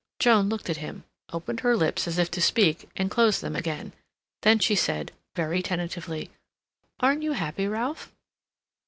Joan 0.17 0.49
looked 0.49 0.67
at 0.67 0.77
him, 0.81 1.03
opened 1.31 1.59
her 1.59 1.77
lips 1.77 2.07
as 2.07 2.17
if 2.17 2.31
to 2.31 2.41
speak, 2.41 2.89
and 2.95 3.11
closed 3.11 3.41
them 3.43 3.55
again. 3.55 3.93
Then 4.41 4.57
she 4.57 4.73
said, 4.73 5.11
very 5.35 5.61
tentatively: 5.61 6.31
"Aren't 7.01 7.21
you 7.21 7.33
happy, 7.33 7.67
Ralph?" 7.67 8.11